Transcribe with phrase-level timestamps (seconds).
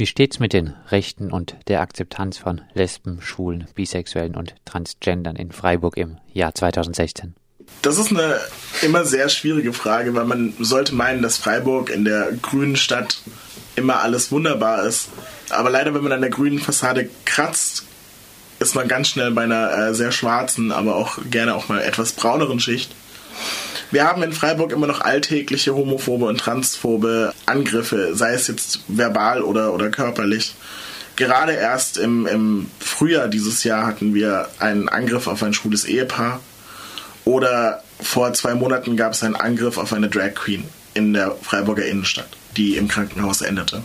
[0.00, 5.52] Wie steht's mit den Rechten und der Akzeptanz von Lesben, Schwulen, Bisexuellen und Transgendern in
[5.52, 7.34] Freiburg im Jahr 2016?
[7.82, 8.40] Das ist eine
[8.80, 13.20] immer sehr schwierige Frage, weil man sollte meinen, dass Freiburg in der grünen Stadt
[13.76, 15.10] immer alles wunderbar ist.
[15.50, 17.84] Aber leider, wenn man an der grünen Fassade kratzt,
[18.58, 22.12] ist man ganz schnell bei einer äh, sehr schwarzen, aber auch gerne auch mal etwas
[22.12, 22.94] brauneren Schicht.
[23.90, 29.42] Wir haben in Freiburg immer noch alltägliche homophobe und transphobe Angriffe, sei es jetzt verbal
[29.42, 30.54] oder, oder körperlich.
[31.16, 36.40] Gerade erst im, im Frühjahr dieses Jahr hatten wir einen Angriff auf ein schwules Ehepaar.
[37.24, 40.64] Oder vor zwei Monaten gab es einen Angriff auf eine Drag Queen
[40.94, 43.82] in der Freiburger Innenstadt, die im Krankenhaus endete.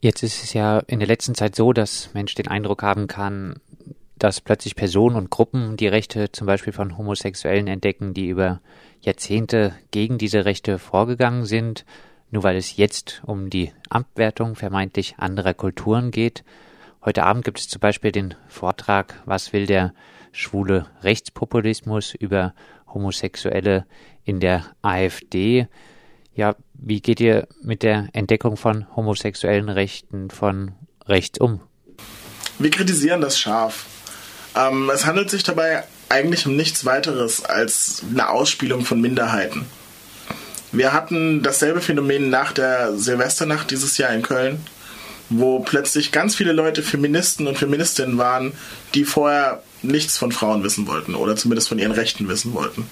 [0.00, 3.60] Jetzt ist es ja in der letzten Zeit so, dass Mensch den Eindruck haben kann,
[4.20, 8.60] dass plötzlich Personen und Gruppen die Rechte zum Beispiel von Homosexuellen entdecken, die über
[9.00, 11.86] Jahrzehnte gegen diese Rechte vorgegangen sind,
[12.30, 16.44] nur weil es jetzt um die Abwertung vermeintlich anderer Kulturen geht.
[17.02, 19.94] Heute Abend gibt es zum Beispiel den Vortrag Was will der
[20.32, 22.54] schwule Rechtspopulismus über
[22.92, 23.86] Homosexuelle
[24.24, 25.66] in der AfD.
[26.34, 30.72] Ja, wie geht ihr mit der Entdeckung von homosexuellen Rechten von
[31.06, 31.60] rechts um?
[32.58, 33.99] Wir kritisieren das scharf.
[34.56, 39.66] Ähm, es handelt sich dabei eigentlich um nichts weiteres als eine Ausspielung von Minderheiten.
[40.72, 44.64] Wir hatten dasselbe Phänomen nach der Silvesternacht dieses Jahr in Köln,
[45.28, 48.52] wo plötzlich ganz viele Leute Feministen und Feministinnen waren,
[48.94, 52.88] die vorher nichts von Frauen wissen wollten oder zumindest von ihren Rechten wissen wollten.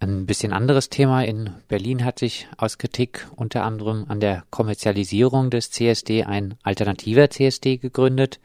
[0.00, 5.50] Ein bisschen anderes Thema in Berlin hat sich aus Kritik unter anderem an der Kommerzialisierung
[5.50, 8.38] des CSD ein alternativer CSD gegründet.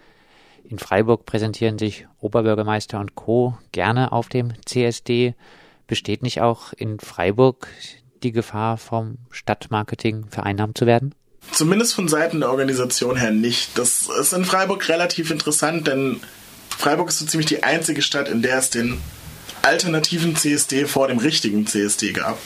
[0.63, 3.57] In Freiburg präsentieren sich Oberbürgermeister und Co.
[3.71, 5.35] gerne auf dem CSD.
[5.87, 7.67] Besteht nicht auch in Freiburg
[8.23, 11.13] die Gefahr, vom Stadtmarketing vereinnahmt zu werden?
[11.51, 13.77] Zumindest von Seiten der Organisation her nicht.
[13.77, 16.21] Das ist in Freiburg relativ interessant, denn
[16.69, 19.01] Freiburg ist so ziemlich die einzige Stadt, in der es den
[19.61, 22.37] alternativen CSD vor dem richtigen CSD gab.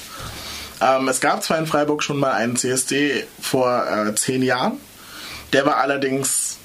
[0.82, 4.80] Ähm, es gab zwar in Freiburg schon mal einen CSD vor äh, zehn Jahren,
[5.54, 6.58] der war allerdings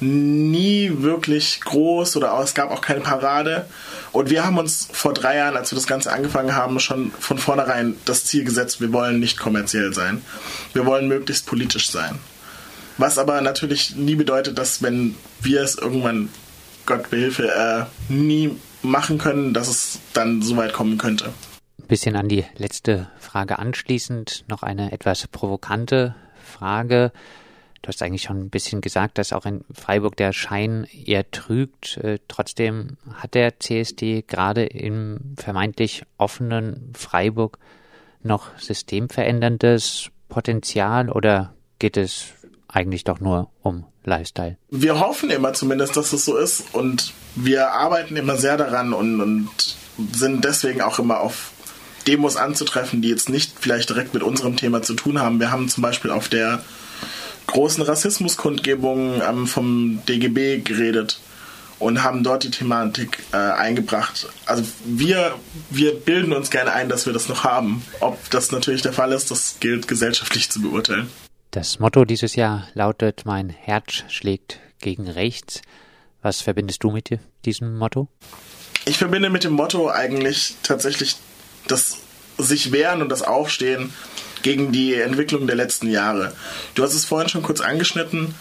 [0.00, 3.66] nie wirklich groß oder es gab auch keine Parade.
[4.12, 7.38] Und wir haben uns vor drei Jahren, als wir das Ganze angefangen haben, schon von
[7.38, 10.22] vornherein das Ziel gesetzt, wir wollen nicht kommerziell sein.
[10.72, 12.18] Wir wollen möglichst politisch sein.
[12.96, 16.30] Was aber natürlich nie bedeutet, dass wenn wir es irgendwann,
[16.86, 21.26] Gott behilfe, äh, nie machen können, dass es dann so weit kommen könnte.
[21.78, 27.12] Ein bisschen an die letzte Frage anschließend noch eine etwas provokante Frage.
[27.82, 31.96] Du hast eigentlich schon ein bisschen gesagt, dass auch in Freiburg der Schein eher trügt.
[31.98, 37.58] Äh, trotzdem hat der CSD gerade im vermeintlich offenen Freiburg
[38.22, 42.32] noch systemveränderndes Potenzial oder geht es
[42.66, 44.56] eigentlich doch nur um Lifestyle?
[44.70, 49.20] Wir hoffen immer zumindest, dass es so ist und wir arbeiten immer sehr daran und,
[49.20, 49.48] und
[50.12, 51.52] sind deswegen auch immer auf
[52.06, 55.40] Demos anzutreffen, die jetzt nicht vielleicht direkt mit unserem Thema zu tun haben.
[55.40, 56.62] Wir haben zum Beispiel auf der
[57.48, 61.20] großen Rassismuskundgebungen ähm, vom DGB geredet
[61.78, 64.28] und haben dort die Thematik äh, eingebracht.
[64.46, 65.34] Also wir,
[65.70, 67.84] wir bilden uns gerne ein, dass wir das noch haben.
[68.00, 71.08] Ob das natürlich der Fall ist, das gilt gesellschaftlich zu beurteilen.
[71.50, 75.62] Das Motto dieses Jahr lautet Mein Herz schlägt gegen rechts.
[76.20, 78.08] Was verbindest du mit diesem Motto?
[78.84, 81.16] Ich verbinde mit dem Motto eigentlich tatsächlich
[81.66, 81.98] das
[82.38, 83.92] sich wehren und das Aufstehen
[84.42, 86.32] gegen die Entwicklung der letzten Jahre.
[86.74, 88.34] Du hast es vorhin schon kurz angeschnitten.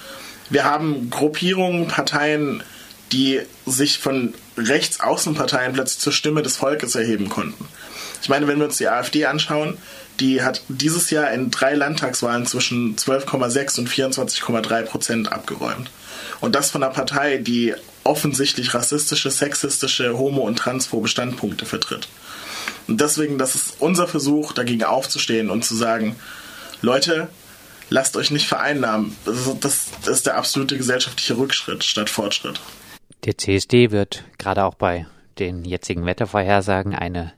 [0.50, 2.64] Wir haben Gruppierungen, Parteien,
[3.12, 7.66] die sich von Rechtsaußenparteien plötzlich zur Stimme des Volkes erheben konnten.
[8.22, 9.78] Ich meine, wenn wir uns die AfD anschauen,
[10.20, 15.92] die hat dieses Jahr in drei Landtagswahlen zwischen 12,6 und 24,3 Prozent abgeräumt.
[16.40, 17.74] Und das von einer Partei, die
[18.04, 22.08] offensichtlich rassistische, sexistische, homo- und transphobe Standpunkte vertritt.
[22.88, 26.16] Und deswegen, das ist unser Versuch, dagegen aufzustehen und zu sagen,
[26.82, 27.28] Leute,
[27.90, 29.16] lasst euch nicht vereinnahmen.
[29.60, 32.60] Das ist, der absolute gesellschaftliche Rückschritt statt Fortschritt.
[33.26, 35.08] Der CSD wird gerade auch bei
[35.40, 37.34] den jetzigen Wettervorhersagen eine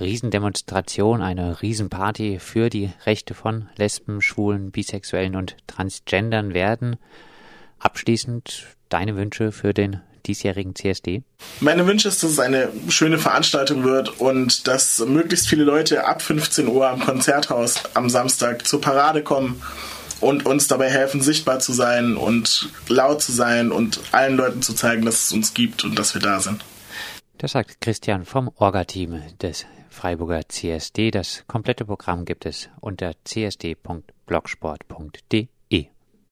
[0.00, 6.96] Riesendemonstration, eine Riesenparty für die Rechte von Lesben, Schwulen, Bisexuellen und Transgendern werden.
[7.78, 11.22] Abschließend deine Wünsche für den diesjährigen CSD?
[11.60, 16.22] Meine Wünsche ist, dass es eine schöne Veranstaltung wird und dass möglichst viele Leute ab
[16.22, 19.62] 15 Uhr am Konzerthaus am Samstag zur Parade kommen
[20.20, 24.74] und uns dabei helfen, sichtbar zu sein und laut zu sein und allen Leuten zu
[24.74, 26.64] zeigen, dass es uns gibt und dass wir da sind.
[27.38, 31.10] Das sagt Christian vom Orga-Team des Freiburger CSD.
[31.10, 35.48] Das komplette Programm gibt es unter csd.blogsport.de.